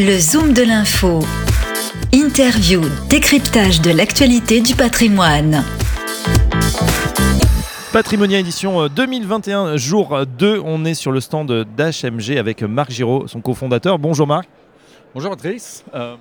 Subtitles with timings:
[0.00, 1.18] Le Zoom de l'info.
[2.12, 5.64] Interview, décryptage de l'actualité du patrimoine.
[7.92, 10.62] Patrimonia édition 2021, euh, jour 2.
[10.64, 13.98] On est sur le stand d'HMG avec Marc Giraud, son cofondateur.
[13.98, 14.48] Bonjour Marc.
[15.14, 15.84] Bonjour Patrice.
[15.94, 16.14] Euh,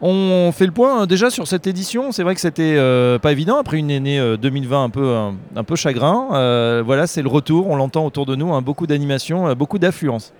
[0.00, 2.12] On fait le point euh, déjà sur cette édition.
[2.12, 5.34] C'est vrai que c'était euh, pas évident après une année euh, 2020 un peu, un,
[5.56, 6.28] un peu chagrin.
[6.32, 7.68] Euh, voilà, c'est le retour.
[7.68, 8.52] On l'entend autour de nous.
[8.54, 10.32] hein, beaucoup d'animation, beaucoup d'affluence.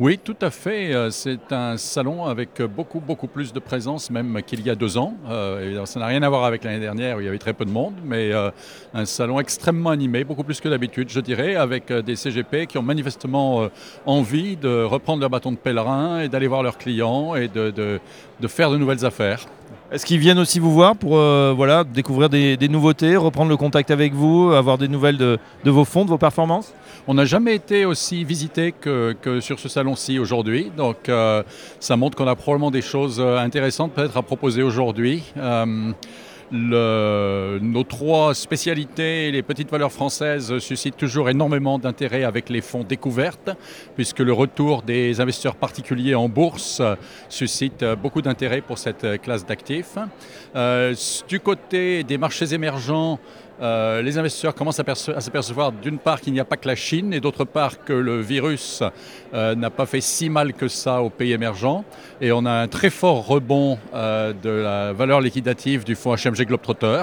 [0.00, 0.94] Oui, tout à fait.
[0.94, 4.96] Euh, C'est un salon avec beaucoup, beaucoup plus de présence même qu'il y a deux
[4.96, 5.14] ans.
[5.28, 7.64] Euh, ça n'a rien à voir avec l'année dernière où il y avait très peu
[7.64, 8.50] de monde, mais euh,
[8.94, 12.82] un salon extrêmement animé, beaucoup plus que d'habitude, je dirais, avec des CGP qui ont
[12.82, 13.68] manifestement
[14.06, 18.00] envie de reprendre leur bâton de pèlerin et d'aller voir leurs clients et de
[18.46, 19.46] faire de nouvelles affaires.
[19.90, 23.90] Est-ce qu'ils viennent aussi vous voir pour euh, voilà, découvrir des, nouveautés, reprendre le contact
[23.90, 26.74] avec vous, avoir des nouvelles de, vos fonds, de vos performances?
[27.06, 30.70] On n'a jamais été aussi visité que, sur ce salon-ci aujourd'hui.
[30.76, 31.42] Donc, euh,
[31.80, 35.22] ça montre qu'on a probablement des choses euh, intéressantes peut-être à proposer aujourd'hui.
[36.52, 42.84] Le- nos trois spécialités, les petites valeurs françaises, suscitent toujours énormément d'intérêt avec les fonds
[42.84, 43.50] découvertes,
[43.96, 46.82] puisque le retour des investisseurs particuliers en bourse
[47.28, 49.96] suscite beaucoup d'intérêt pour cette classe d'actifs.
[50.56, 50.94] Euh,
[51.28, 53.18] du côté des marchés émergents,
[53.60, 56.68] euh, les investisseurs commencent à, perce- à s'apercevoir d'une part qu'il n'y a pas que
[56.68, 58.82] la Chine et d'autre part que le virus
[59.34, 61.84] euh, n'a pas fait si mal que ça aux pays émergents.
[62.20, 66.46] Et on a un très fort rebond euh, de la valeur liquidative du fonds HMG
[66.46, 67.02] Globetrotter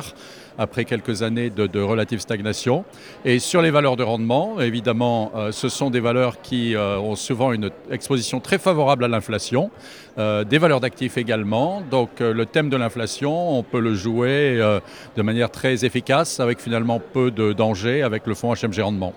[0.58, 2.86] après quelques années de, relative stagnation.
[3.26, 7.16] Et sur les valeurs de rendement, évidemment, euh, ce sont des valeurs qui euh, ont
[7.16, 9.70] souvent une exposition très favorable à l'inflation,
[10.18, 11.82] euh, des valeurs d'actifs également.
[11.90, 14.60] Donc le thème de l'inflation, on peut le jouer
[15.16, 19.14] de manière très efficace avec finalement peu de danger avec le fonds HMG Rendement.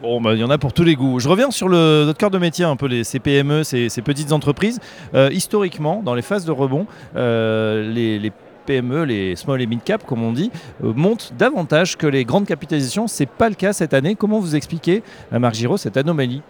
[0.00, 1.18] Bon, bah, il y en a pour tous les goûts.
[1.18, 4.78] Je reviens sur notre cœur de métier, un peu les, ces PME, ces, petites entreprises.
[5.14, 8.32] Historiquement, dans les phases de rebond, les, les
[8.62, 10.50] PME, les small et mid cap, comme on dit,
[10.82, 13.06] euh, montent davantage que les grandes capitalisations.
[13.06, 14.14] C'est pas le cas cette année.
[14.14, 16.42] Comment vous expliquez, euh, Marc Giraud, cette anomalie?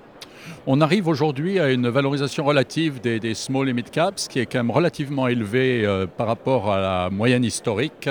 [0.64, 4.60] On arrive aujourd'hui à une valorisation relative des, small et mid caps qui est quand
[4.60, 8.08] même relativement élevée euh, par rapport à la moyenne historique.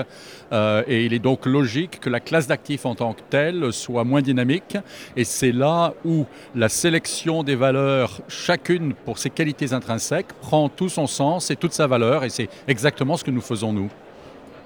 [0.51, 4.03] Euh, et il est donc logique que la classe d'actifs en tant que telle soit
[4.03, 4.75] moins dynamique.
[5.16, 10.89] Et c'est là où la sélection des valeurs, chacune pour ses qualités intrinsèques, prend tout
[10.89, 12.25] son sens et toute sa valeur.
[12.25, 13.89] Et c'est exactement ce que nous faisons nous.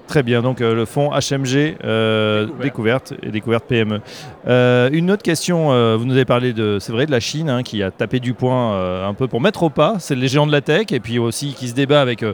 [0.06, 4.00] Très bien, donc euh, le fonds HMG euh, découverte et découverte PME.
[4.46, 7.62] Euh, une autre question, vous nous avez parlé de, c'est vrai, de la Chine hein,
[7.64, 10.52] qui a tapé du poing un peu pour mettre au pas, c'est les géants de
[10.52, 12.24] la tech et puis aussi qui se débat avec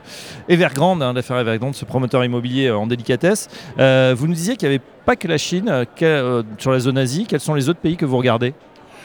[0.49, 3.49] Evergrande, hein, l'affaire Evergrande, ce promoteur immobilier en délicatesse.
[3.79, 7.25] Vous nous disiez qu'il n'y avait pas que la Chine que- sur la zone Asie,
[7.27, 8.53] quels sont les autres pays que vous regardez?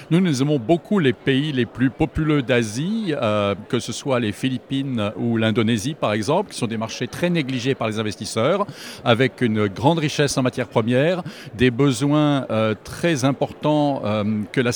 [0.09, 4.31] Nous, nous aimons beaucoup les pays les plus populeux d'Asie, euh, que ce soit les
[4.31, 8.65] Philippines ou l'Indonésie, par exemple, qui sont des marchés très négligés par les investisseurs,
[9.03, 11.23] avec une grande richesse en matières premières,
[11.55, 14.71] des besoins euh, très importants euh, que la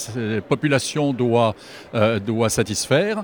[0.47, 1.55] population doit,
[2.25, 3.23] doit satisfaire.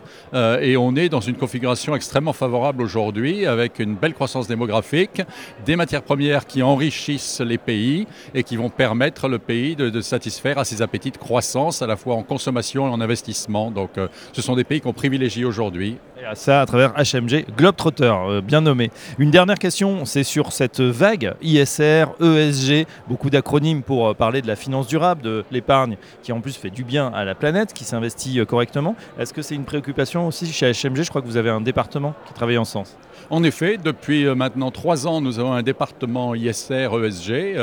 [0.61, 5.21] Et on est dans une configuration extrêmement favorable aujourd'hui, avec une belle croissance démographique,
[5.65, 10.57] des matières premières qui enrichissent les pays et qui vont permettre le pays de satisfaire
[10.57, 13.71] à ses appétits de croissance, à la fois en consommation et en investissement.
[13.71, 15.97] Donc euh, ce sont des pays qu'on privilégie aujourd'hui.
[16.19, 18.89] Et à ça à travers HMG Globetrotter, euh, bien nommé.
[19.19, 24.47] Une dernière question, c'est sur cette vague ISR, ESG, beaucoup d'acronymes pour euh, parler de
[24.47, 27.83] la finance durable, de l'épargne qui en plus fait du bien à la planète, qui
[27.83, 28.95] s'investit euh, correctement.
[29.19, 32.15] Est-ce que c'est une préoccupation aussi chez HMG Je crois que vous avez un département
[32.25, 32.97] qui travaille en sens.
[33.29, 37.57] En effet, depuis maintenant trois ans, nous avons un département ISR ESG,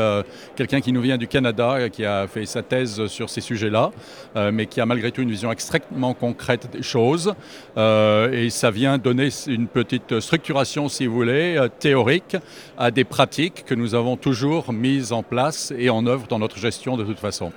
[0.57, 3.91] quelqu'un qui nous vient du Canada, qui a fait sa thèse sur ces sujets-là,
[4.53, 7.35] mais qui a malgré tout une vision extrêmement concrète des choses.
[8.45, 12.37] Et ça vient donner une petite structuration, si vous voulez, euh, théorique
[12.77, 16.59] à des pratiques que nous avons toujours mises en place et en œuvre dans notre
[16.59, 17.53] gestion de toute façon.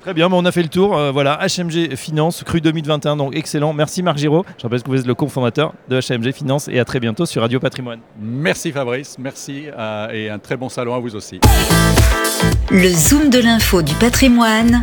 [0.00, 0.96] Très bien, mais on a fait le tour.
[0.96, 3.72] Euh, voilà, HMG Finance, cru 2021, donc excellent.
[3.74, 4.44] Merci Marc Giraud.
[4.56, 7.42] Je rappelle que vous êtes le cofondateur de HMG Finance et à très bientôt sur
[7.42, 8.00] Radio Patrimoine.
[8.18, 11.40] Merci Fabrice, merci euh, et un très bon salon à vous aussi.
[12.70, 14.82] Le Zoom de l'info du patrimoine.